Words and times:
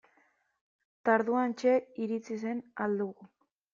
Eta 1.01 1.13
orduantxe 1.19 1.75
iritsi 2.07 2.39
zen 2.47 2.65
Ahal 2.79 2.97
Dugu. 3.03 3.29